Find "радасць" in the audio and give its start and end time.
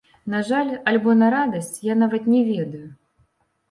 1.37-1.71